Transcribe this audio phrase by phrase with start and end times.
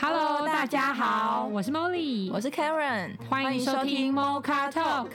[0.00, 5.08] Hello，大家好，我是 Molly，我是 Karen，欢迎收听 Mocha Talk，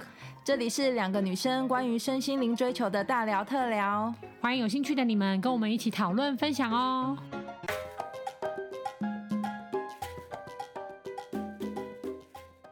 [0.44, 7.17] 这里是两个女生关于身心灵追求的大聊特聊，欢迎有兴趣的你们跟我们一起讨论分享哦。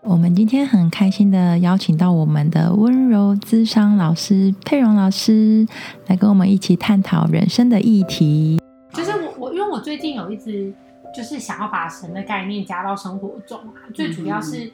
[0.01, 5.65] 我们今天很开心的邀请到我们的温柔咨商老师佩蓉老师
[6.07, 8.59] 来跟我们一起探讨人生的议题。
[8.93, 10.73] 就是我我因为我最近有一直
[11.13, 14.71] 就是想要把神的概念加到生活中啊，最主要是、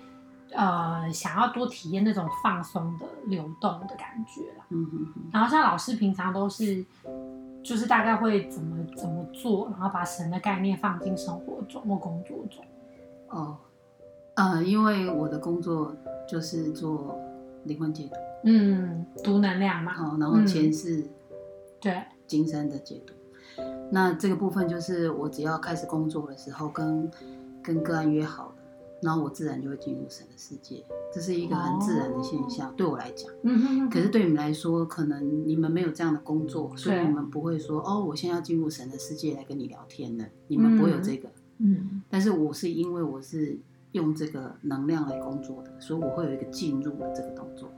[0.52, 4.66] 嗯、呃想要多体验那种放松的流动的感觉啦。
[4.70, 5.08] 嗯嗯。
[5.32, 6.86] 然后像老师平常都是
[7.64, 12.64] 就是大概会怎么怎么做，然后把神的概念放进生活中或工作中。
[13.30, 13.58] 哦。
[14.36, 15.96] 呃，因为我的工作
[16.30, 17.20] 就是做
[17.64, 21.10] 灵魂解读，嗯，读能量嘛，哦，然后前世，
[21.82, 23.16] 对，今生的解读。
[23.88, 27.10] 嗯、那这个部分就是我只要开始工作的时候跟，
[27.64, 28.56] 跟跟个案约好了，
[29.02, 33.32] 然后我自然就会进入神的世界，这是一个很自然的现象，哦、对我来讲。
[33.44, 33.90] 嗯哼哼。
[33.90, 41.30] 可是对你们来说，可能你们没有这样的工作，所以你们不会说哦，我现在要进入神的世界来跟你聊天了，你们不会有这个。
[41.58, 42.02] 嗯。
[42.10, 43.60] 但是我是因为我是。
[43.94, 47.72] 用这个能量来工作的，所以我会有一个进入的这个动作。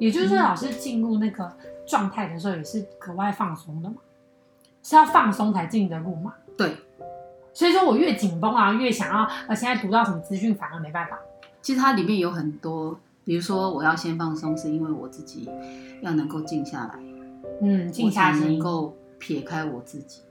[0.00, 1.50] 也就是说，老师进入那个
[1.86, 3.96] 状态的时候，也是格外放松的嘛？
[4.84, 6.34] 是要放松才进得入嘛？
[6.56, 6.76] 对。
[7.52, 11.16] 所以说我越紧绷啊，越想要，呃，现在读到什么资讯，反而没办法。
[11.62, 15.48] 其实它里面有很多，比如说我要先放松，是因为我自己
[16.02, 16.98] 要能够静下来，
[17.62, 20.22] 嗯，静下心，能够撇开我自己，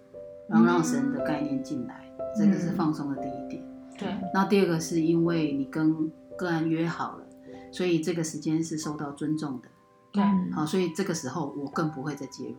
[0.49, 3.63] 然后让神的概念进来，嗯，这个是放松的第一点。
[3.97, 7.23] 对，那第二个是因为你跟个案约好了，
[7.71, 9.69] 所以这个时间是受到尊重的。
[10.11, 12.55] 对，好，所以这个时候我更不会再介入。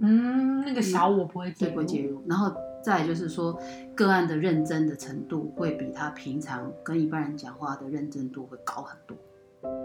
[0.00, 1.72] 嗯，那个小我不会介入。
[1.72, 2.22] 不会介入。
[2.26, 3.58] 然后再就是说，
[3.94, 9.16] 个案的认真的程度会比他平常跟一般人讲话的认真度会高很多。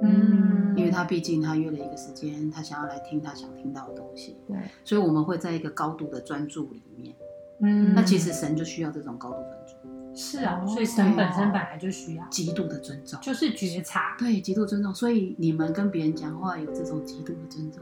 [0.04, 4.38] 嗯，因为他毕竟他约了一个时间，他想要来听他想听到的东西。
[4.48, 7.16] 对，所以我们会在一个高度的专注里面。
[7.60, 9.74] 嗯，那其实神就需要这种高度专注。
[10.16, 14.94] 是啊，所以神本身本来就需要极度的尊重，就是觉察，对，极度尊重。
[14.94, 17.82] 所以你们跟别人讲话有这种极度的尊重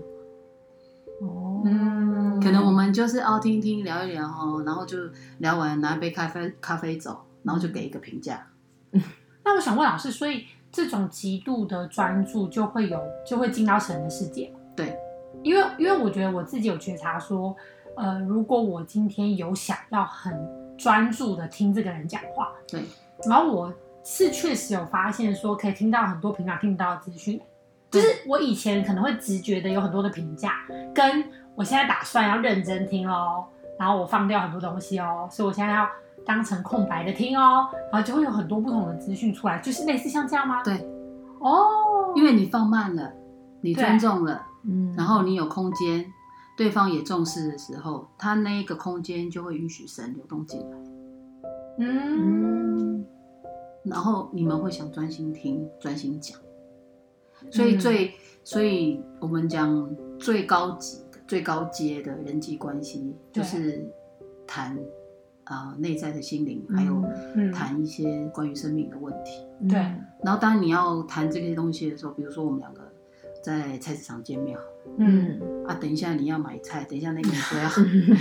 [1.22, 4.98] 哦，嗯，可能我们就是哦听一听聊一聊哦，然后就
[5.38, 8.48] 聊完拿一杯咖啡咖啡走，然后就给一个评价。
[8.92, 9.02] 嗯，
[9.46, 14.52] 那我想问老师，所以这种极度的专注就会有就会进到神的世界？
[14.76, 14.98] 对，
[15.44, 17.56] 因为因为我觉得我自己有觉察说，
[17.96, 20.62] 呃，如果我今天有想要很。
[20.78, 22.82] 专注的听这个人讲话，对。
[23.30, 23.72] 然后我
[24.04, 27.40] 是确实有发现说，可以听到很多平常听不到的资讯。
[27.92, 30.54] 就是我以前可能会直觉的有很多的评价，
[30.96, 33.46] 跟我现在打算要认真听哦，
[33.78, 35.88] 然后我放掉很多东西哦，所以我现在要
[36.26, 40.64] 当成空白的听哦，然后就会有很多不同的资讯出来，就是类似像这样吗？
[40.64, 40.76] 对。
[41.40, 43.12] 哦，因为你放慢了，
[43.62, 46.06] 你尊重了，嗯，然后你有空间。
[46.58, 50.78] 对方也重视的时候，他那一个空间就会允许神流动进来。
[51.80, 53.04] 嗯，
[53.86, 56.38] 然后你们会想专心听、专心讲。
[57.50, 58.12] 所以最，嗯、
[58.44, 63.90] 所以我们讲最高级的、最高阶的人际关系，就是
[64.46, 64.78] 谈
[65.46, 67.04] 啊、呃、内在的心灵，还有
[67.52, 69.46] 谈一些关于生命的问题。
[69.68, 70.06] 对、嗯。
[70.24, 72.82] 然后，当你要谈这些东西的时候，比如说我们两个
[73.44, 74.58] 在菜市场见面。
[74.98, 75.40] 嗯。
[75.68, 77.70] 啊，等一下你要买菜，等一下那个人说要，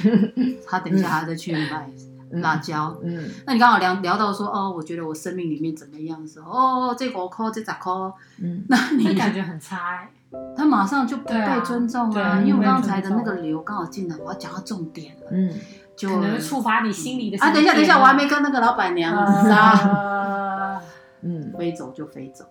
[0.67, 1.91] 他等一下还要再去买
[2.33, 2.97] 辣椒。
[3.03, 7.93] 嗯，那你刚好聊聊到说哦，我觉得我生命里面怎么样的时候，哦，这五块这十块，
[8.41, 10.09] 嗯，那你感觉很差欸，
[10.57, 15.53] 他马上就不被尊重啊，因为我刚才的那个流刚好进来，我要讲到重点了，嗯，
[15.97, 20.81] 就可能触发你心里的啊，等一下等一下，我还没跟那个老板娘啊，
[21.23, 22.45] 嗯， 飞走就飞走，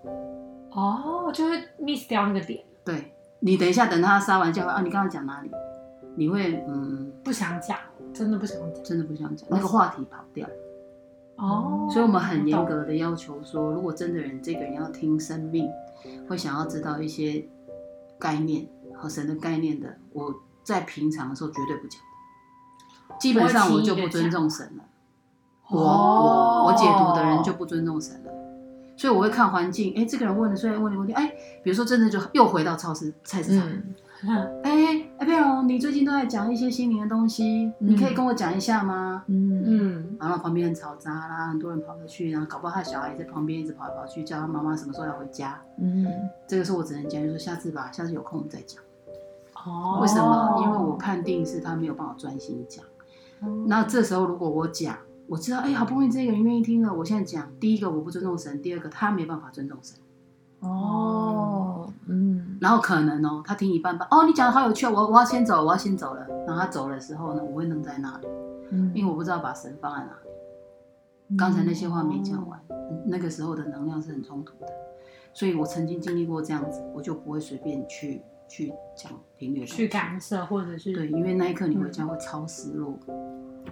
[0.72, 3.14] 哦，就会 miss 掉那个点，对。
[3.42, 4.82] 你等一下，等他撒完娇啊！
[4.84, 5.50] 你刚刚讲哪里？
[6.18, 7.78] 你会嗯，不想讲，
[8.14, 10.48] 真的不想讲，真的不想讲，那个话题跑掉。
[11.38, 15.70] 哦，所以我们很严格的要求说，如果真的人这个人要听生命，
[16.28, 17.48] 会想要知道一些
[18.20, 20.34] 概念和神的概念的，我
[20.64, 22.02] 在平常的时候绝对不讲。
[23.20, 24.84] 基本上我就不尊重神了。
[25.70, 28.32] 我我我解读的人就不尊重神了。
[28.98, 31.34] 所以我会看环境，哎，这个人问的虽然问的问题，哎，
[31.64, 33.66] 比如说真的就又回到超市菜市场，
[34.62, 39.26] 哎哎佩蓉，你最近都在讲一些心灵的东西，你可以跟我讲一下吗？
[39.28, 45.62] 嗯嗯，然后旁边很嘈杂啦，很多人跑过去，然后搞不好他小孩在旁边一直跑来跑去，叫他妈妈什么时候要回家。
[45.78, 46.08] 嗯，
[46.48, 48.82] 这个是我只能讲，就是说下次吧，下次有空我们再讲。
[49.66, 50.62] 哦，为什么？
[50.64, 52.86] 因为我判定是他没有办法专心讲。
[53.68, 59.98] 那这时候如果我讲，我知道，哎，好不容易这个人愿意听了，我现在讲，第一个我不尊重神，第二个他没办法尊重神。
[60.62, 66.26] 哦，嗯，然后可能哦，他听一半半，哦，你讲的好有趣，我我要先走，我要先走了。
[66.46, 68.28] 然后他走的时候呢，我会愣在那里，
[68.72, 71.38] 嗯，因为我不知道把神放在哪里。
[71.38, 74.68] 刚才那些话没讲完，嗯，那个时候的能量是很冲突的，
[75.32, 83.16] 所以我曾经经历过这样子，我就不会随便去去讲频率，去干涉或者是对，因为那一刻你回家会超失落，嗯，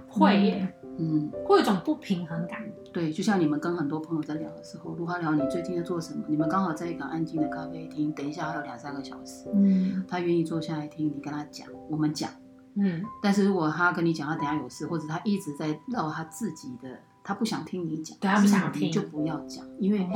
[0.08, 0.74] 会耶。
[0.98, 2.62] 嗯，会有一种不平衡感。
[2.92, 12.30] 对，就像你们跟很多朋友在聊的时候，如果他聊你最近在做什么，你们刚好在一个安静的咖啡厅，等一下还有两三个小时，嗯，他愿意坐下来听你跟他讲，我们讲，
[12.76, 13.04] 嗯。
[13.22, 20.08] 但是如果他跟你讲，他等下有事，或者他一直在绕他自己的，他不想听你讲，对，他不想听，就不要讲，因为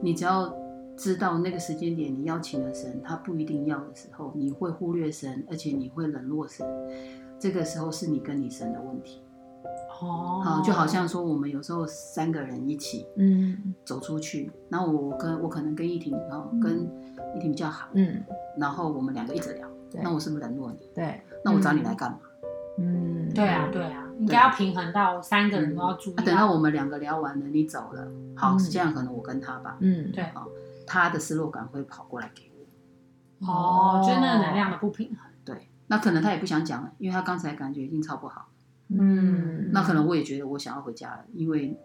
[0.00, 0.54] 你只要
[0.96, 6.64] 知道那个时间点你邀请了神，他不一定要的时候，你会忽略神，而且你会冷落神，
[7.40, 9.20] 这个时候是你跟你神的问题。
[10.00, 16.82] 哦，好，就好像说我们有时候三个人一起，嗯，走出去，然后我跟我可能跟依婷，然后跟
[17.36, 18.22] 依婷比较好，嗯，
[18.56, 19.68] 然后我们两个一直聊，
[20.02, 20.88] 那我是不是冷落你？
[20.94, 22.18] 对，那我找你来干嘛？
[22.78, 26.14] 嗯，对啊，对啊，应该要平衡到三个人都要注意。
[26.14, 28.06] 等到我们两个聊完了，你走了，
[28.36, 30.24] 好，是这样，可能我跟他吧，嗯，对，
[30.86, 32.48] 他的失落感会跑过来给
[33.40, 38.46] 我，哦，就是那个能量的不平衡，对，那可能他也不想讲了，因为他刚才感觉已经超不好。
[38.90, 41.76] 嗯，那可能我也觉得我想要回家了，因为，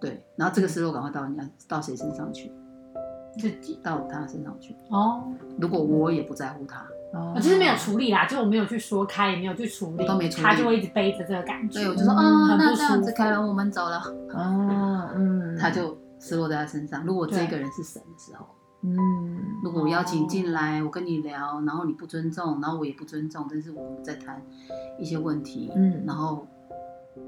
[0.00, 2.52] 对，然后这个失落赶快到人家到谁身上去？
[3.38, 4.74] 自己到他身上去。
[4.90, 5.22] 哦，
[5.60, 6.80] 如果我也不在乎他，
[7.12, 11.80] 哦，我就是没有处理啦，就我没有去说开，也没有去处理，都没处理，他就会一直背着这个感觉。
[11.80, 13.98] 对，我就说，嗯，那这样子，凯伦，我们走了。
[14.30, 17.04] 哦，嗯， 他就失落在他身上。
[17.04, 18.46] 如果这个人是神的时候。
[18.86, 24.40] 嗯，如果我邀请进来，我跟你聊，然后你不尊重，然后我也不尊重，但是我们在谈
[24.98, 26.46] 一些问题，嗯，然后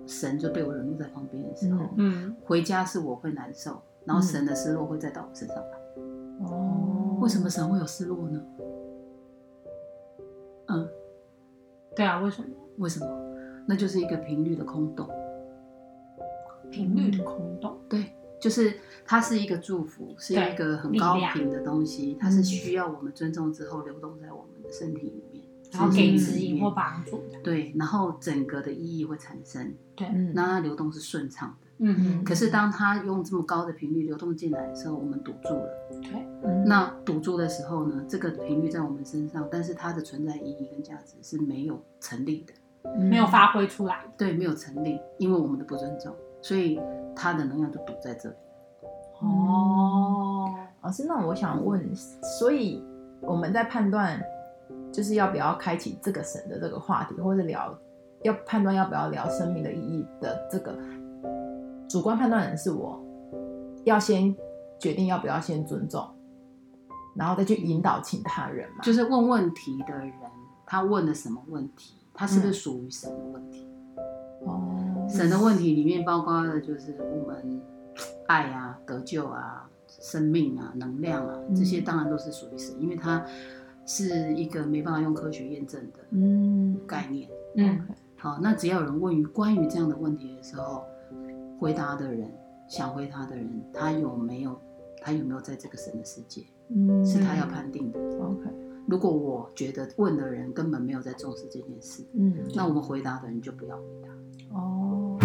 [0.07, 5.79] 神就被我冷落在旁边的时候，嗯，回家是我会难受，然后神的失落会再到我身上来。
[6.47, 8.41] 哦，为什么神会有失落呢？
[10.69, 10.89] 嗯，
[11.97, 12.49] 对啊，为什么？
[12.77, 13.07] 为什么？
[13.67, 15.09] 那就是一个频率的空洞，
[16.71, 18.05] 频率的空洞，对。
[18.41, 18.75] 就是
[19.05, 27.23] 它是一个祝福，是一个很高频的东西，它是需要我们尊重之后流动在我们的身体里面，然后给指引或帮助。
[27.43, 29.75] 对，然后整个的意义会产生。
[29.97, 31.67] 对，那它流动是顺畅的。
[31.79, 32.25] 嗯嗯。
[32.25, 35.69] 可是当它用这么高的频率流动进来的时候，我们堵住了。
[36.03, 36.25] 对。
[36.65, 38.05] 那堵住的时候呢？
[38.09, 44.05] 这个频率在我们身上，但是它的存在意义跟价值是没有成立的，没有发挥出来。
[44.17, 46.81] 对，没有成立，因为我们的不尊重，所以。
[47.21, 48.37] 他的能量就堵在这里。
[49.21, 50.49] 哦，
[50.83, 51.93] 老师，那我想问，
[52.39, 52.81] 所以
[53.23, 54.23] 我们在判断，
[54.93, 57.77] 就是要不要开启这个神的这个话题，或者聊，
[58.23, 60.79] 要判断要不要聊生命的意义的这个
[61.89, 63.05] 主观判断人是我，
[63.83, 64.33] 要先
[64.79, 66.09] 决定要不要先尊重，
[67.17, 68.85] 然后再去引导其他人嘛？
[68.85, 70.13] 就是问问题的人，
[70.65, 71.95] 他问了什么问题？
[72.15, 73.68] 他是不是属于什么问题？
[75.09, 77.61] 神的问题里面包括的就是我们
[78.27, 83.25] 爱啊、得救啊、生命啊、能量啊，这些当然都是属于神，因为它
[83.87, 87.29] 是一个没办法用科学验证的概念。
[87.57, 87.81] 嗯，
[88.17, 90.85] 好，那只要有人问于关于这样的问题的时候，
[91.59, 92.31] 回答的人
[92.69, 94.61] 想回答的人，他有没有
[95.01, 96.45] 他有没有在这个神的世界？
[96.69, 97.99] 嗯，是他要判定的。
[98.21, 98.51] OK，
[98.87, 104.09] 如果我觉得问的人根本没有在重视这件事，嗯，那我们回答的人就不要回答。
[104.53, 105.19] 哦，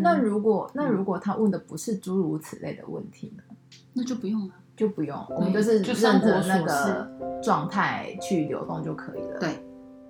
[0.00, 3.42] 那如果那如果他问的不是诸如此类的问题呢？
[3.92, 7.08] 那就不用了，就不用，我们就是顺着那个
[7.42, 9.38] 状态去流动就可以了。
[9.38, 9.64] 对，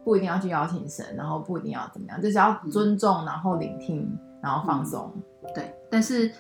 [0.05, 4.11] 不一定要去邀请神，然后不一定要怎么样，就是要尊重，然后聆听，
[4.43, 5.12] 然后放松。
[5.55, 6.31] 对，但是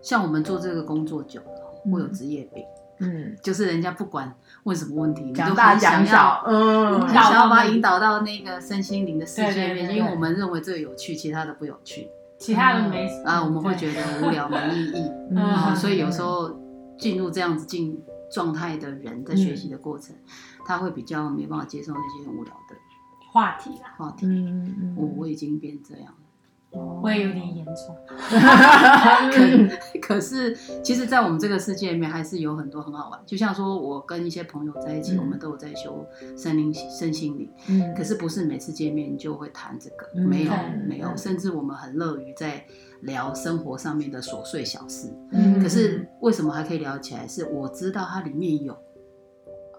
[0.00, 2.64] 像我们做这个工作久了，会有职业病。
[3.02, 4.32] 嗯，就是人家不管
[4.62, 16.50] 问什么问题，你都很想要，嗯，很想要把他引导到那个身心灵的世界里面，因为我们认为这个有趣，其他的不有趣，其他的没啊，我们会觉得无聊没意义， 嗯，所以有时候
[16.98, 20.14] 进入这样子进状态的人，在学习的过程，
[20.64, 22.76] 他会比较没办法接受那些很无聊的
[23.32, 24.26] 话题啦，话题，
[24.96, 26.21] 我我已经变这样了。
[26.72, 27.94] 我也有点严重，
[30.00, 33.20] 可 可是，其实，在我们这个世界里面，还是有很多很好玩。
[33.26, 37.50] 就像说，我跟一些朋友在一起，我们都有在修身灵、身心灵。
[37.68, 40.52] 嗯，可是不是每次见面就会谈这个，没有，
[40.86, 41.14] 没有。
[41.16, 42.64] 甚至我们很乐于在
[43.02, 45.12] 聊生活上面的琐碎小事。
[45.32, 47.26] 嗯，可是为什么还可以聊起来？
[47.26, 48.72] 是我知道它里面有，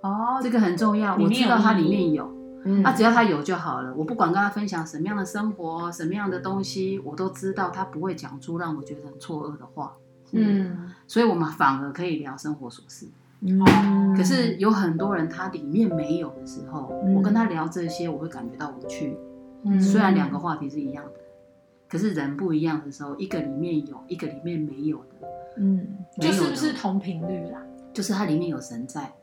[0.01, 1.15] 哦，这个很重要。
[1.15, 2.29] 我知道它里面有，
[2.65, 3.93] 嗯，那、啊、只要他有就好了。
[3.95, 9.95] 我不管跟他分享什么样的生活，什么样的东西，我都知道他不会讲出让我觉得很错愕的话。
[10.31, 13.07] 嗯，所以我们反而可以聊生活琐事。
[13.41, 19.17] 嗯，可是有很多人他里面没有的时候，嗯我跟他聊这些，我会感觉到无趣。
[19.65, 21.19] 嗯虽然两个话题是一样的，
[21.89, 25.27] 可是人不一样的时候，一个里面有，一个里面没有的，
[25.57, 25.87] 嗯，
[26.19, 27.61] 就是不是同频率啦？
[27.93, 29.13] 就是它里面有神在，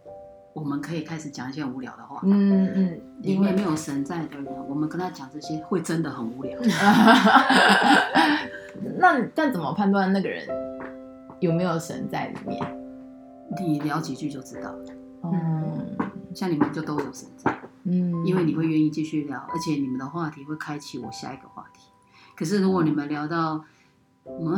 [0.53, 2.21] 我们可以开始讲一些无聊的话。
[2.25, 6.59] 嗯嗯，里面没有神在的人，我们跟他讲这些会真的很无聊。
[8.99, 10.47] 那但怎么判断那个人
[11.41, 12.61] 有没有神在里面？
[13.61, 14.85] 你聊几句就知道了。
[15.25, 15.97] 嗯
[16.35, 17.53] 像你们就都有神在，
[17.83, 21.91] 嗯，因为你会愿意继续聊，而且你们的话题会开启我下一个话题。
[22.37, 23.65] 可是如果你们聊到，
[24.25, 24.57] 嗯，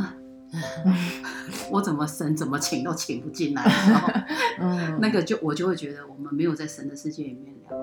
[1.71, 4.12] 我怎么神怎么请都请不进来的时候，
[4.61, 7.76] 嗯那个就我就会觉得我们没有在神的世界里面聊。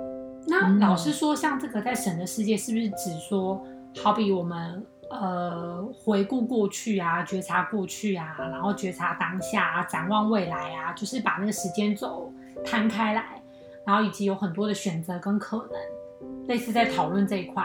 [0.48, 3.64] 那老师说，像这个在神的世界，是不是指说，
[4.04, 12.32] 好比我们呃回顾过去啊，觉察过去啊，然后觉察当下啊，展望未来啊，就是把那个时间轴
[12.64, 13.42] 摊开来，
[13.86, 17.64] 然后以及有很多的选择跟可能，类似在讨论这一块，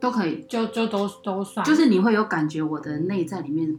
[0.00, 3.76] 都可以，就就都都算，就是你会有感觉，我的内在里面。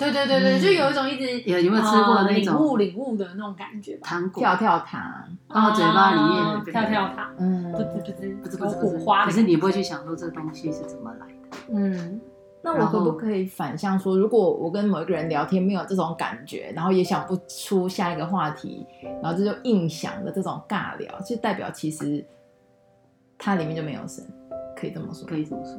[0.00, 0.60] 对对对对，嗯。
[0.60, 2.54] 就有一种一直有有没有吃过那种？
[2.54, 4.08] 呃领悟领悟的那种感觉吧？
[4.08, 4.40] 糖果。
[4.40, 5.00] 跳跳糖，
[5.48, 7.70] 然后嘴巴里面哦跳跳糖，嗯。
[7.72, 11.58] 不知不知有不是不是不是火花的感觉，可是你不会去想说这个东西是怎么来的。
[11.72, 12.20] 嗯。
[12.62, 18.86] 那我可不可以反向说，如果我跟某一个人聊天没有这种感觉，然后也想不出下一个话题，
[19.22, 22.22] 然后这就硬想的这种尬聊，就代表其实
[23.38, 24.22] 它里面就没有神，
[24.76, 25.26] 可以这么说？
[25.26, 25.74] 可以这么说。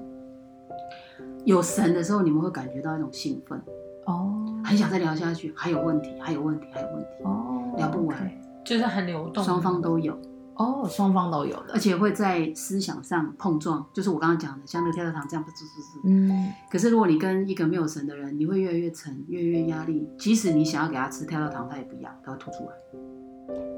[1.46, 3.62] 有神的时候，你们会感觉到一种兴奋，
[4.06, 8.32] 哦，很想再聊下去，还有问题，还有问题，还有问题，哦，聊不完
[8.64, 10.18] 就是很流动，双方都有，
[10.56, 16.00] 哦，双方都有的而，且会在思想上碰撞，就是我刚刚讲的，像那个跳跳糖这样，不滋滋滋。
[16.06, 20.08] 嗯可是如果你跟一个没有神的人，你会越来越沉，越来越压力。
[20.18, 22.72] 即使你想要给他吃跳跳糖，他也不要，他会吐出来，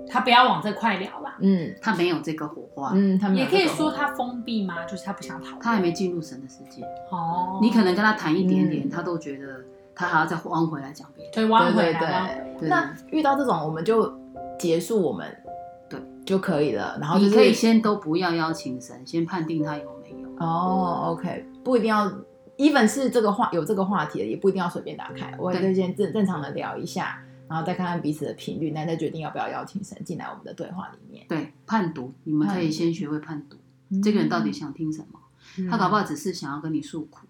[0.09, 1.37] 他不要往这块聊啦。
[1.39, 4.85] 嗯他没有这个火花，嗯，他们也可以说他封闭吗？
[4.85, 5.59] 就是他不想讨论。
[5.59, 6.83] 他还没进入神的世界。
[7.09, 9.63] 哦，你可能跟他谈一点点，嗯他都觉得
[9.95, 11.31] 他还要再弯回来讲别的。
[11.33, 12.55] 对弯回对对来弯回来。
[12.59, 14.13] 对那遇到这种，我们就
[14.59, 15.35] 结束我们
[15.89, 20.29] 对就可以了，然后就是你可以先都不要邀请神，先判定他有没有。
[20.39, 22.11] 哦，OK，不一定要
[22.57, 31.25] ，even 是这个话有这个话题的，也不一定要随便打开，我也可以先正正常的聊一下，然后再看看彼此的频率，那再决定要不要邀请神进来我们的对话里面。
[31.29, 33.57] 对，判读，你们可以先学会判读，
[34.01, 35.19] 这个人到底想听什么。
[35.57, 37.27] 嗯他搞不好只是想要跟你诉苦，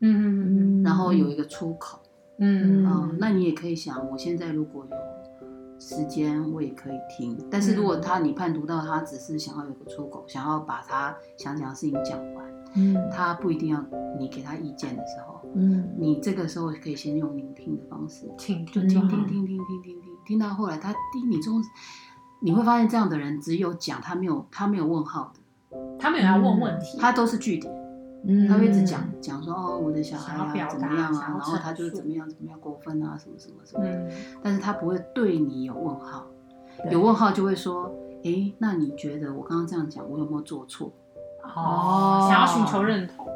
[0.00, 2.00] 嗯嗯嗯然后有一个出口。
[2.38, 4.96] 嗯嗯、嗯那你也可以想，我现在如果有
[5.78, 7.38] 时间，我也可以听。
[7.50, 12.44] 但是如果他你判读到他只是想要有个出口，想要把他想讲的事情讲完，
[12.76, 12.96] 嗯。
[13.10, 13.84] 他不一定要
[14.18, 15.86] 你给他意见的时候，嗯。
[15.98, 21.62] 你这个时候可以先用聆听的方式，听就听听听听听听听，听到后来他听你中，
[22.40, 27.70] 你会发现这样的人只有讲，他没有他没有问号的，他没有要问问题，他都是句点，
[28.24, 34.10] 嗯他会一直讲讲说哦我的小孩啊表怎么样啊，然后他就是怎么样怎么样过分啊什么什么什么的，嗯
[34.42, 36.26] 但是他不会对你有问号，
[36.90, 37.90] 有问号就会说，
[38.24, 40.92] 诶，那你觉得我刚刚这样讲，我有没有做错？
[41.42, 43.26] 哦，想要寻求认同，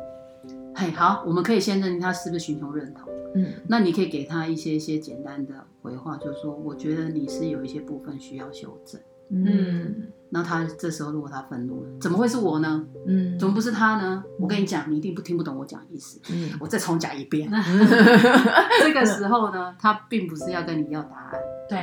[0.75, 3.11] 嘿，好，我们可以先认定他是不是寻求认同。
[3.37, 9.00] 嗯那你可以给他一些一些简单的回话，就是说，我觉得你是有一些部分需要修正。
[9.31, 12.85] 嗯那他这时候如果他愤怒了，怎么会是我呢？
[13.07, 14.25] 嗯怎么不是他呢？
[14.40, 16.21] 我跟你讲，你一定不听不懂我讲的意思。
[16.33, 17.49] 嗯我再重讲一遍。
[18.83, 21.33] 这个时候呢，他并不是要跟你要答案。
[21.69, 21.78] 对，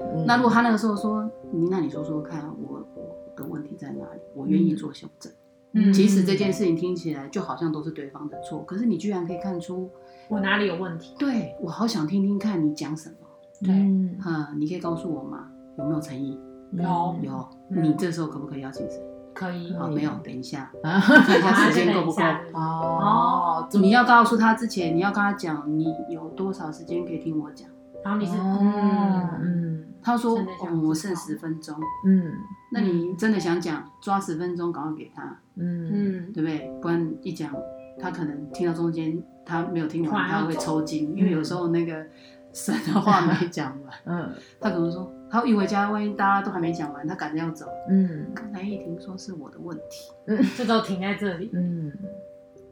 [0.00, 4.20] 嗯那如果他那个时候说，你那你说说看，我我的问题在哪里？
[4.34, 5.32] 我愿意做修正。
[5.74, 9.88] 嗯即使这件事情听起来就好像都是对方的错，可是你居然可以看出，
[10.28, 11.14] 我哪里有问题？
[11.18, 13.16] 对我好想听听看你讲什么。
[13.62, 15.48] 对嗯哈，你可以告诉我吗？
[15.78, 16.36] 有没有诚意？
[16.72, 17.48] 有有。
[17.70, 17.82] 嗯。
[17.82, 19.00] 你这时候可不可以邀请谁？
[19.34, 21.00] 可以，好，嗯没有，等一下，啊。
[21.00, 22.22] 看一下时间够不够。
[22.52, 27.68] 哦，你要告诉他之前，你要跟他讲你有多少时间可以听我讲。
[28.04, 29.30] 然后你是嗯嗯。
[29.40, 29.84] 嗯。
[30.02, 31.74] 他说，真的想哦，我剩十分钟。
[32.06, 32.32] 嗯。
[32.72, 35.22] 那你真的想讲，抓十分钟，赶快给他，
[35.56, 35.90] 嗯。
[35.92, 36.32] 嗯。
[36.32, 36.70] 对不对？
[36.82, 37.50] 不然一讲，
[37.98, 42.04] 他可能听到中间，他没有听完，他会走抽筋，因为有时候那个
[42.52, 44.30] 神的话没讲完，嗯。
[44.60, 50.12] 他可能说，他一回家，万一大家都还没讲完，他赶着要走，嗯刚才一听说是我的问题，
[50.58, 51.90] 这都停在这里，嗯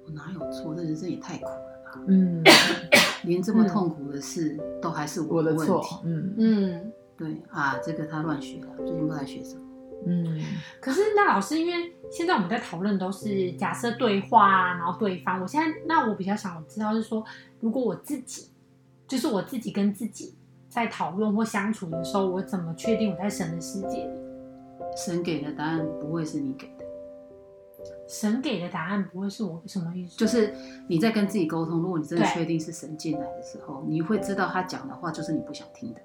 [0.05, 0.75] 我哪有错？
[0.75, 2.01] 这人生也太苦了吧！
[2.07, 2.43] 嗯，
[3.25, 5.97] 连这么痛苦的事都还是我的的问题。
[6.05, 9.63] 嗯嗯对啊，这个他乱学了，最近不知道在学什么。
[10.07, 10.41] 嗯，
[10.81, 17.25] 可是那老师，因为现在我们在讨论都是假设对话啊，然后对方，我现在那我比较想知道是说，
[17.61, 18.49] 如果我自己，
[19.07, 20.35] 就是我自己跟自己
[20.71, 24.21] 在讨论或相处的时候，我怎么确定我在神的世界里？
[24.97, 26.85] 神给的答案不会是你给的，
[28.09, 30.17] 神给的答案不会是我什么意思？
[30.17, 30.55] 就是
[30.89, 36.01] 你在跟自己沟通，如果你真的确定是神进来的时候，你会知道他讲的话就是你不想听的。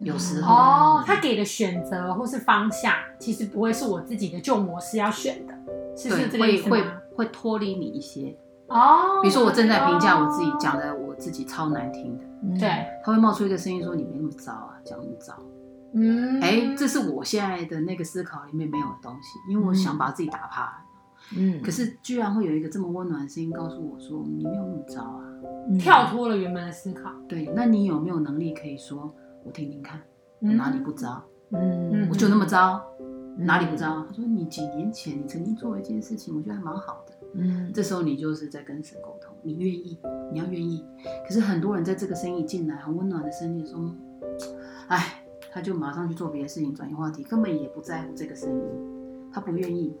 [0.00, 5.54] 有时候哦，他给的选择或是方向，其实不会是我自己的旧模式要选的，
[5.96, 6.68] 是不是这个意思？
[6.70, 8.36] 会会会脱离你一些
[8.68, 9.20] 哦。
[9.22, 12.24] 比如说我正在评价我自己，讲的我自己超难听的，
[12.58, 15.34] 对，他会冒出一个声音说：“你没那么糟啊，讲那么糟。”
[15.94, 20.84] 嗯，哎，这是我现在的那个思考里面没有的东西，因为我想把自己打趴。
[21.36, 25.24] 嗯，可是居然会有一个这么温暖的声音告诉我说：“你没有那么糟啊。”
[25.78, 27.10] 跳脱了原本的思考。
[27.28, 29.14] 对，那你有没有能力可以说？
[29.44, 30.00] 我听听看，
[30.40, 31.22] 我哪里不糟？
[31.52, 32.80] 嗯，我就那么糟，
[33.38, 34.04] 哪里不糟？
[34.08, 37.12] 他说，你几年前你曾经做了一件事情，我觉得还蛮好的。
[37.34, 39.98] 嗯，这时候你就是在跟神沟通，你愿意，
[40.32, 40.84] 你要愿意。
[41.26, 43.94] 可是很多人在这个生意进来很温暖的声音中，
[44.88, 48.62] 哎， 他就马上去做别的事情，转移话题，根本也不在乎这个生意，
[49.32, 49.94] 他不愿意。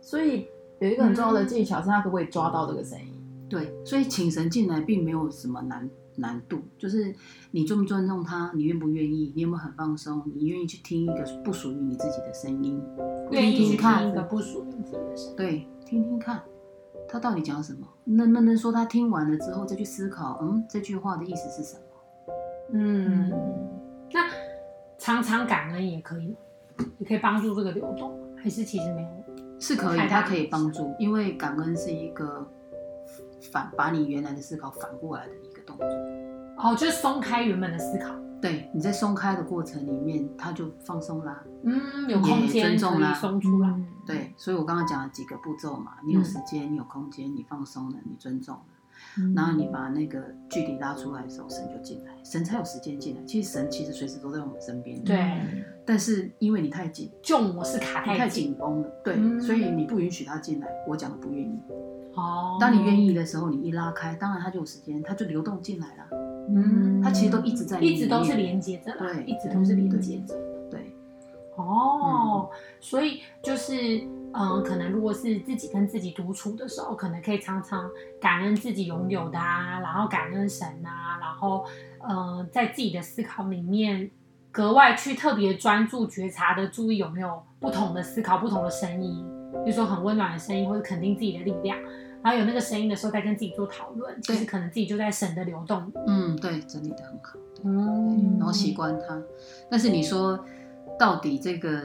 [0.00, 0.46] 所以
[0.78, 3.12] 有一个很重要的技巧是，他可不可以抓到这个生意？
[3.48, 5.88] 对，所以请神进来并没有什么难。
[6.16, 7.14] 难度就是
[7.50, 12.82] 你尊不尊重他，你愿不愿意，你有没有很放松，你愿意去听一个不属于你自己的声音，
[13.30, 16.42] 愿意去听一个不属于你自己的声音，对，听听看，
[17.10, 17.86] 他到底讲什么？
[18.04, 21.82] 那那能说他听完了之后再去思考，嗯，这句话的意思是什么？
[22.72, 23.32] 嗯，
[24.12, 24.20] 那
[24.96, 26.36] 常常感恩也可以，
[26.98, 29.08] 也可以帮助这个流动，还是其实没有？
[29.58, 32.46] 是可以，它可以帮助，因为感恩是一个
[33.52, 35.86] 反把你原来的思考反过来的一个动作。
[36.62, 38.14] 哦，就是松开原本的思考。
[38.40, 41.42] 对，你在松开的过程里面，它就放松啦。
[41.62, 43.68] 嗯，有空间尊重啦，松出来。
[43.68, 48.62] 嗯、对，所以我刚刚讲了几个步骤嘛，你有时间，嗯、你有空间，你放松了，你尊重了，
[49.18, 53.22] 嗯、然后你把那个距离拉出来的时候，神就进来，神才有时间进来。
[53.24, 55.04] 其实神其实随时都在我们身边。
[55.04, 55.64] 对。
[55.84, 58.88] 但是因为你太紧，旧模式卡太紧，太紧绷了。
[59.04, 60.68] 对，嗯、所以你不允许他进来。
[60.88, 61.60] 我讲的不愿意。
[62.14, 62.56] 哦。
[62.58, 66.04] 当你愿意的时候，你一拉开，当然他就有时间，他就流动进来了。
[66.54, 70.34] 嗯，它其实都一直在，一直都是连接着，对，一直都是连接着，
[70.70, 70.94] 对。
[71.56, 72.48] 哦，
[72.80, 81.64] 所以就是，嗯，可能如果是自己跟自己独处的时候，可能可以常常感恩自己拥有的啊，然后感恩神啊，然后，
[82.08, 84.10] 嗯，在自己的思考里面
[84.50, 89.24] 格外去特别专注觉察的注意有没有不同的思考、不同的声音，
[89.64, 91.78] 比如说很温暖的声音，或者肯定自己的力量。
[92.22, 95.90] 然后有那个声音的时候，再跟自己做讨论，其实可能自己就在神的流动。
[96.06, 97.38] 嗯，对，整理的很好。
[97.64, 99.22] 嗯，然后习惯它。
[99.70, 100.38] 但是你说，
[100.98, 101.82] 到底这个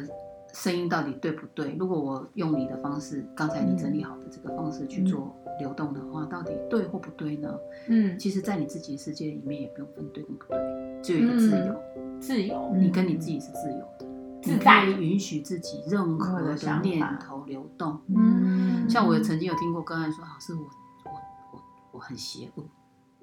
[0.54, 1.76] 声音到底对不对？
[1.78, 7.54] 如果我用你的方式，刚才你整理好的这个方式去做流动的话，到底对或不对呢？
[7.88, 11.82] 嗯，其实，在你自己的世界里面，也不用分对跟不对，只有一个自由。
[12.20, 14.05] 自由，你跟你自己是自由的。
[14.46, 18.00] 你可以允许自己任何的念头流动。
[18.16, 20.62] 嗯，像我曾经有听过个案说：“老师，我
[21.06, 21.12] 我
[21.54, 21.60] 我
[21.94, 22.64] 我很邪恶，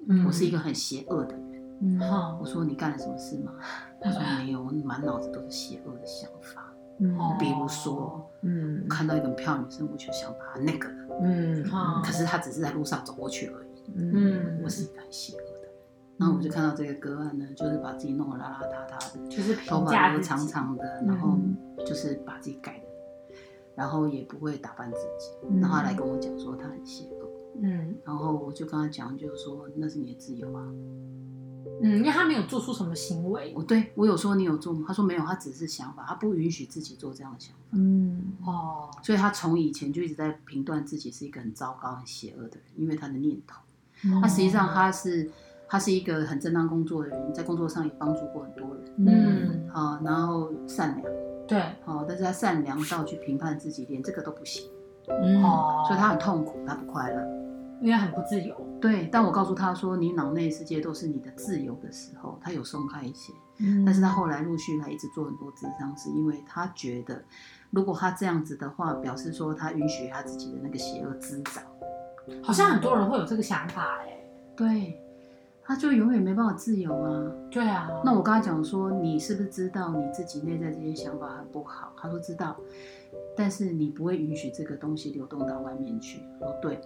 [0.07, 1.63] 嗯、我是一个很邪恶的人。
[1.81, 1.99] 嗯”
[2.39, 3.51] 我说：“你干了什么事吗？”
[4.01, 6.63] 他说：“没有，我满脑子都是邪恶的想法。
[6.99, 11.19] 嗯，比如说，嗯，我看到一个漂亮女生，我就想把她那个了。
[11.23, 11.63] 嗯，
[12.03, 13.67] 可是她只是在路上走过去而已。
[13.95, 15.42] 嗯，我是一个很邪恶。
[16.23, 21.37] 然后我就看到这个个案呢，就是把自己弄得邋邋遢遢的，就是头发都长长的，然后
[21.85, 22.85] 就是把自己改的，
[23.75, 27.27] 然后也不会打扮自己，然后他来跟我讲说他很邪恶，
[27.61, 30.63] 嗯，然后我就跟他讲，就是说那是你的自由啊，
[31.81, 34.85] 嗯，因为他没有做出什么行为，我对我有说你有做吗？
[34.87, 43.59] 他说没有，他只是想法，他不允许自己做这样的想法，嗯，哦，所以他从以前就一直在评断自己是一个很糟糕、很邪恶的人，因为他的念头，
[44.21, 45.29] 他实际上他是。
[45.73, 48.85] 他是一个很正当工作的人，在工作上也帮助过很多人。
[49.07, 51.13] 嗯，好，然后善良，
[51.47, 54.69] 对，好，但是他善良到去评判自己，连这个都不行。
[55.43, 57.19] 哦，所以他很痛苦，他不快乐，
[57.81, 58.55] 因为很不自由。
[58.79, 63.33] 对，但我告诉他说，你脑内世界都是你的自由的时候，他有松开一些。
[63.57, 67.19] 嗯，但是他后来陆续来一直做很多智商，是因为他觉得，
[67.71, 71.63] 如果他这样子的话，表示说他允许他自己的那个邪恶滋长。
[72.43, 74.15] 好像很多人会有这个想法，哎，
[74.55, 74.99] 对。
[75.65, 77.31] 他就永远没办法自由啊！
[77.49, 81.93] 对啊，那我跟他讲说，你是不是知道你自己内在这些想法很不好？
[81.97, 82.57] 他说知道，
[83.35, 86.21] 但是你不会允许这个东西流动到外面去。
[86.41, 86.81] 我说对，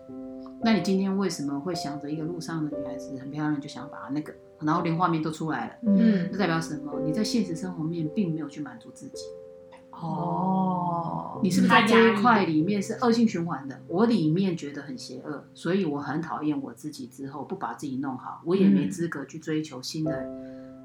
[0.61, 5.73] 那你今天为什么会想着一个路上的女孩子很漂亮，就想把她那个，然后连画面都出来了？
[5.81, 6.99] 嗯，这代表什么？
[7.03, 9.25] 你在现实生活面并没有去满足自己。
[9.99, 13.79] 哦，你是不是在这一块里面是恶性循环的？
[13.88, 20.25] 我里面觉得很邪恶，所以我很讨厌我自己，之后不把自己弄好，我也没资格去追求新的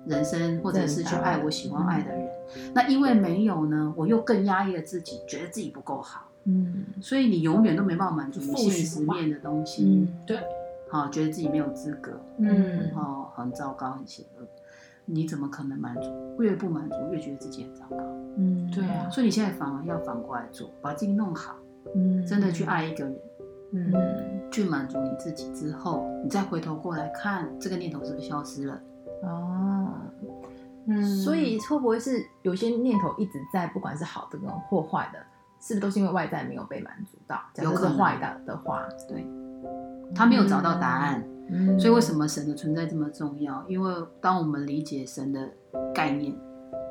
[0.06, 2.28] 人生，或者是去爱我喜欢爱的人。
[2.74, 6.28] 那因为没有呢，我又更压抑了自己，觉得自己不够好。
[6.44, 9.84] 嗯，所以你永远都没办法满足你现实面的东西。
[9.84, 10.38] 嗯，对。
[10.90, 12.20] 好，觉得自己没有资格。
[12.36, 14.46] 嗯，哦，很糟糕，很邪恶。
[15.04, 16.10] 你怎么可能满足？
[16.40, 17.96] 越不满足，越觉得自己很糟糕。
[18.36, 19.08] 嗯，对啊。
[19.10, 21.56] 所以你现在反而要反过来做，把自己弄好。
[21.94, 23.16] 嗯，真的去爱一个人。
[23.74, 23.90] 嗯，
[24.50, 28.80] 去满足你自己之后，你再回头过来看这个念头是不是消失了？
[29.22, 29.88] 哦，
[30.86, 31.02] 嗯。
[31.02, 35.18] 所以会不会是有些念头一直在，不管是好的跟或坏的，
[35.58, 37.40] 是不是都是因为外在没有被满足到？
[37.62, 39.26] 有可能坏的的话，对，
[40.14, 41.24] 他没有找到答案。
[41.78, 43.64] 所以为什么神的存在这么重要？
[43.68, 45.50] 因为当我们理解神的
[45.94, 46.34] 概念，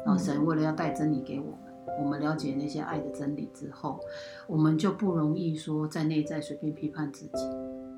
[0.05, 1.57] 然后神为了要带真理给我们，
[2.03, 3.99] 我们了解那些爱的真理之后，
[4.47, 7.45] 我们就不容易说在内在随便批判自己。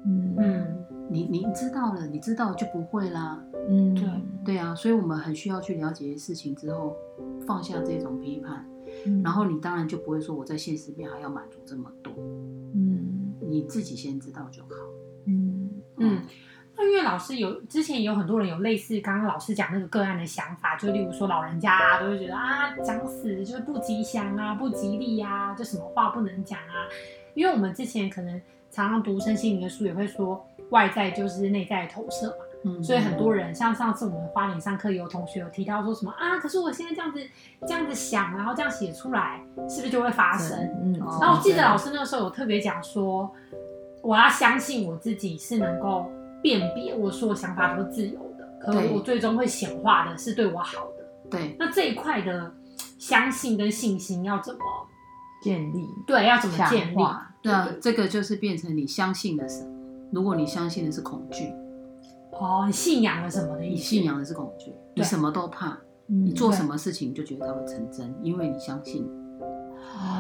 [0.05, 3.41] 嗯嗯，你你知道了，你知道就不会啦。
[3.69, 4.03] 嗯，对
[4.43, 6.93] 对啊，所以我们很需要去了解事情之后，
[7.47, 8.65] 放下这种批判，
[9.23, 12.13] 然后你当然就不会说我在现实面还要满足这么多。
[12.73, 14.69] 嗯，你自己先知道就好。
[16.03, 16.21] 嗯嗯。
[16.75, 26.89] 那因为老师有之前有很多人有类似刚刚老师讲那个个案的想法，就例如说老人家啊，都会觉得啊讲死就是不吉祥啊，不吉利啊，就什么话不能讲啊。
[27.35, 32.35] 因为我们之前可能常常读身心灵的书，也会说外在就是内在的投射嘛。
[32.65, 37.19] 嗯，所以很多人像上次我们花莲上课有同学有提到说什么啊，可是我现在这样子
[37.67, 39.39] 这样子想，然后这样写出来，
[39.69, 40.57] 是不是就会发生？
[40.81, 43.29] 嗯，然后我记得老师那个时候有特别讲说，
[44.03, 46.05] 我要相信我自己是能够。
[46.43, 51.29] 辨别我所有想法都是自由的，可能我最终会显化的是对我好的。
[51.31, 52.51] 对，那这一块的
[52.99, 54.59] 相信跟信心要怎么
[55.41, 55.87] 建立？
[56.05, 56.97] 对，要怎么建立？
[57.41, 59.71] 对啊，这个就是变成你相信的什么？
[60.11, 61.45] 如果你相信的是恐惧，
[62.33, 63.75] 哦，你信仰了什么的意思？
[63.75, 69.09] 你信仰的是恐惧，你什么都怕，你做什么事情就觉得它会成真，因为你相信。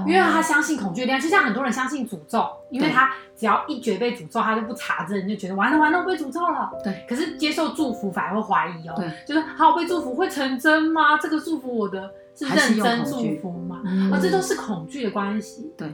[0.05, 6.71] 因为他相信恐惧力量，就像很多人相信诅咒，因为他只要一觉被诅咒，他就不查证，就觉得完了完了，我被诅咒了。
[6.83, 8.95] 对，可是接受祝福反而会怀疑哦，
[9.27, 11.17] 就是好，我被祝福会成真吗？
[11.17, 13.81] 这个祝福我的是认真祝福吗？
[14.11, 15.71] 啊，这都是恐惧的关系。
[15.77, 15.93] 对。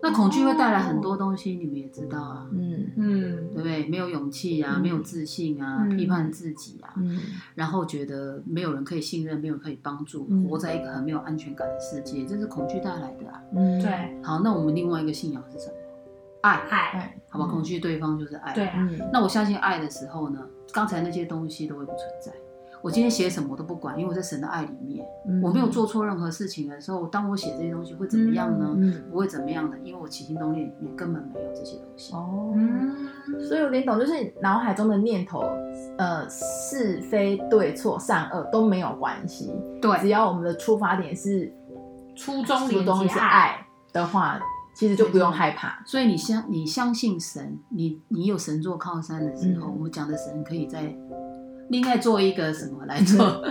[0.00, 3.86] 那恐惧会带来很多东西，你们也知道啊，嗯嗯，对不对？
[3.86, 6.94] 没有勇气啊，没有自信啊，批判自己啊，
[7.56, 13.42] 然后觉得没有人可以信任，没有人可以帮助，活在一个很没有安全感的世界，这是恐惧带来的啊。
[13.54, 14.22] 嗯，对。
[14.22, 15.72] 好，那我们另外一个信仰是什么？
[16.42, 18.54] 爱，爱，好吧，恐惧对方就是爱。
[18.54, 18.70] 对，
[19.12, 20.40] 那我相信爱的时候呢，
[20.72, 22.32] 刚才那些东西都会不存在。
[22.80, 28.66] 我今天写什么我都不管，因为我在神的爱里面，嗯、我没有做错任何事情的时候，当我写这些东西会怎么样呢？
[28.76, 32.14] 嗯嗯、不会怎么样的，因为我起心动念里面根本没有这些东西。
[32.14, 33.08] 哦，嗯、
[33.40, 35.40] 所以有点懂，就是脑海中的念头，
[35.98, 39.52] 呃，是非对错善恶都没有关系。
[39.82, 41.52] 对，只要我们的出发点是
[42.14, 44.40] 初衷，初衷是爱的话，
[44.74, 45.82] 其实就不用害怕。
[45.84, 50.96] 所以你相你相信神，你你有神做靠山的时候，嗯、我们讲的神可以在。
[51.68, 53.42] 另外做一个什么来做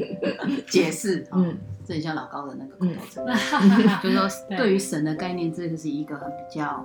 [0.68, 1.26] 解释？
[1.32, 3.68] 嗯，这很像老高的那个口头禅，
[4.02, 6.84] 就是说对于神的概念，这个是一个很比较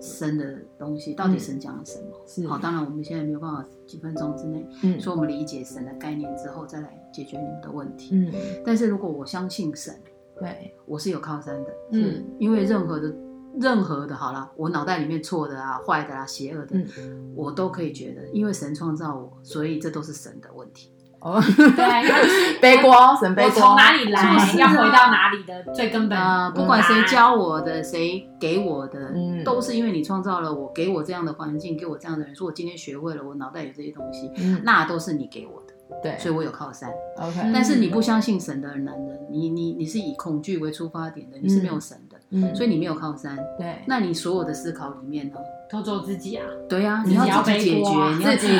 [0.00, 1.14] 深的东西。
[1.14, 2.06] 到底神讲了什么？
[2.26, 8.10] 是好，当然我们现在没有办法几分钟之内，嗯，说我们理解神的概念之后再来解决你们的问题。
[8.12, 8.32] 嗯，
[8.64, 9.94] 但是如果我相信神，
[10.38, 13.12] 对，我是有靠山的，嗯，因为任何的。
[13.60, 20.90] 任何的好了，我脑袋里面错的啊、坏的啊、邪恶的，嗯、我都可以觉得，因为神创造我，所以这都是神的问题。
[21.20, 24.20] 哦，对， 背锅，神背锅，从哪里来，
[24.58, 26.18] 要回到哪里的最根本？
[26.18, 26.50] 啊、呃？
[26.50, 35.72] 不管谁教我的，谁给我的，嗯、都是因为你创造了我，给我这样的环境，给我这样的人，说我今天学会了，我脑袋有这些东西，嗯、那都是你给我的。
[36.02, 36.90] 对，所以我有靠山。
[37.18, 43.36] OK，但是你不相信神的男人，你你你是以恐惧为出发点的，你是没有神的，嗯，所以你没有靠山。
[43.58, 45.36] 对，那你所有的思考里面呢，
[45.70, 46.44] 都做自己啊？
[46.68, 48.58] 对啊，你要自己解决，你要自己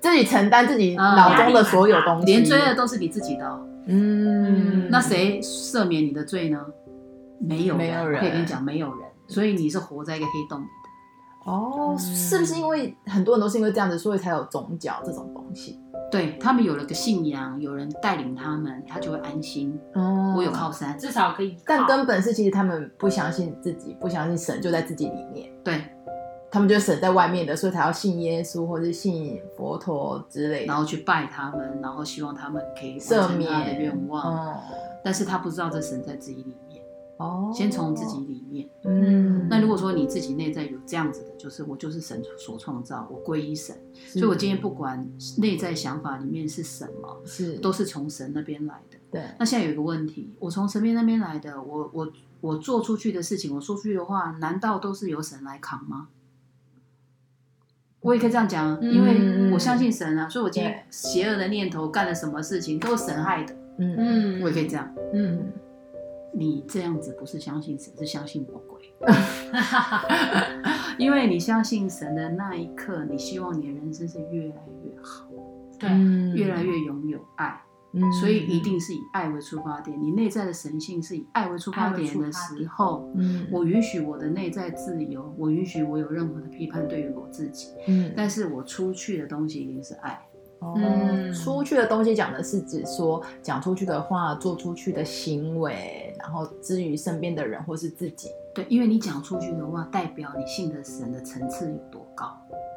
[0.00, 3.60] 自己承担自己脑中的所有东西，连罪恶都是你自己的。
[3.86, 6.60] 嗯，那谁赦免你的罪呢？
[7.40, 8.98] 没有，没有人可以跟你讲，没有人。
[9.26, 10.83] 所以你是活在一个黑洞里的。
[11.44, 15.80] 哦，是不是因为很多人都是因为这样子，所以才有宗教这种东西？
[16.10, 19.76] 对，他们有了个信仰，有人带领他们，他就会安心。
[19.94, 21.56] 哦，我有靠山，至少可以。
[21.66, 25.50] 但根本是其实他们不相信自己，不相信神就在自己里面。
[25.64, 25.82] 对，
[26.50, 34.22] 他们就神在外面的，所以才要信耶稣或者信佛陀之类的，然后去拜他们，然后希望他们可以赦免他的愿望。
[34.22, 34.56] 哦，
[35.02, 36.73] 但是他不知道这神在自己里面，
[37.18, 38.68] 哦，先从自己里面。
[38.84, 47.58] 嗯，那如果说你自己内在有这样子的，就是我就是神所创造，我归依神，所以我今天不管内在想法里面是什么，是。
[47.58, 48.98] 都是从神那边来的。
[49.10, 56.08] 对，那现在有一个问题，我从神边那边来的，我我我做出去的事情，我说出去的话，难道都是由神来扛吗？
[58.00, 63.54] 我也可以这样讲，嗯因为我相信神啊，所以我今天邪恶的念头干了什么事情，都是神害的。
[63.78, 63.94] 嗯。
[63.96, 65.50] 嗯，我也可以这样，嗯，
[66.36, 68.80] 你这样子不是相信神，是相信魔鬼。
[70.98, 75.28] 因为你相信神的那一刻，你希望你的人生是越来越好，
[75.78, 77.60] 对，嗯越来越拥有爱。
[77.96, 90.20] 嗯所以一定是以爱为出发点，你内在的神性是以爱为出发点的时候，嗯我允许我的内在自由，我允许我有任何的批判对于我自己，嗯但是我出去的东西一定是爱。
[90.60, 90.74] 哦。
[90.76, 91.32] 嗯。
[91.32, 102.26] 出去的东西讲的是指说讲出去的话，做出去的行为，然后至于身边的人或是自己，对，因为你讲出去的话，代表你信的神的层次有多高。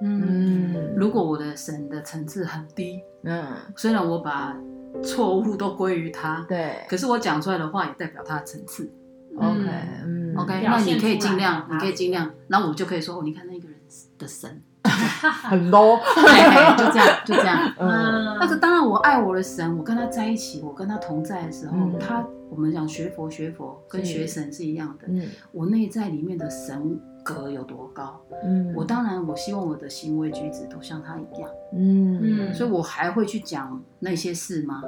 [0.01, 4.55] 嗯，如果我的神的层次很低，嗯，虽然我把
[5.03, 6.85] 错误都归于他，对。
[6.89, 8.91] 可是我讲出来的话也代表他的层次。
[9.35, 9.69] ，OK，
[10.03, 10.35] 嗯。
[10.35, 13.79] OK，那你可以尽量，你可以尽量，然后我就可以说，哦，你看那个人
[14.19, 14.61] 的神，
[15.50, 17.73] 很 low，嘿就这样，就这样。
[17.80, 25.08] 嗯但是当然，我爱我的神，我跟他在一起，我跟他同在的时候，嗯他我们讲学佛学佛跟学神是一样的。
[25.08, 32.19] 嗯我内在里面的神格有多高，嗯，我当然我希望我的行为举止都像他一样，嗯
[32.50, 34.82] 嗯所以我还会去讲那些事吗？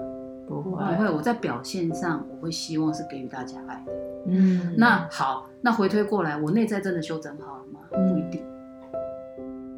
[0.48, 3.92] 不会不会，我在表现上我会希望是给予大家爱的。
[4.28, 7.79] 嗯那好，那回推过来，我内在真的修整好了吗？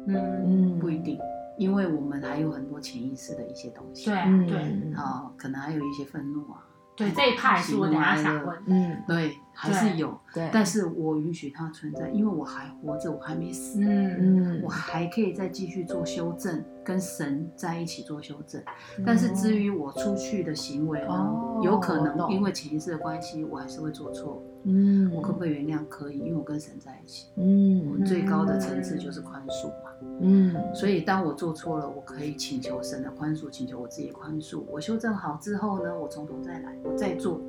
[0.06, 1.18] 嗯不一定，嗯，嗯不一定，
[1.58, 4.06] 因为我们还有很多潜意识的一些东西。
[4.06, 6.64] 对啊嗯对啊、可能还有一些愤怒啊，
[6.96, 8.62] 对，这一派是我等一下想问。
[8.66, 18.60] 嗯对，还是有，对，但是我允许它存在，因为我还活着，我还没死，嗯嗯我还可以再继续做修正，跟神在一起做修正。
[18.98, 24.42] 嗯但是至于我出去的行为呢，哦有可能因为潜意识的关系，我还是会做错。
[24.64, 25.84] 嗯我可不可以原谅？
[25.88, 29.90] 可以，因为我跟神在一起，我嗯最高的层次就是宽恕嘛。
[30.20, 34.62] 嗯所以当我做错了，我可以请求神的宽恕，请求我自己的宽恕。
[34.70, 37.40] 我修正好之后呢，我从头再来，我再做。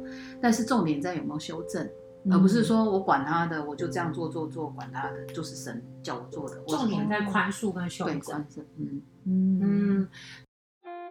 [0.41, 1.91] 但是重点在有没有修正，嗯
[2.31, 6.55] 而不是说我管他的，我就这样做做做，管他的，就是神叫我做的。
[6.67, 8.21] 重点在宽恕跟修对正。
[8.21, 9.01] 宽恕，嗯。
[9.25, 10.07] 嗯嗯，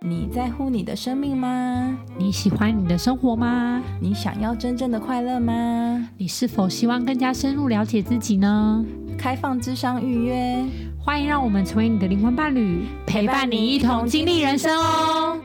[0.01, 1.99] 你在乎你的生命吗？
[2.19, 3.83] 你喜欢你的生活吗？
[4.01, 6.09] 你想要真正的快乐吗？
[6.17, 8.85] 你是否希望更加深入了解自己呢？
[9.19, 10.65] 开放智商预约，
[10.99, 15.39] 欢迎让我们成为你的灵魂伴侣，陪伴你一同经历人生哦。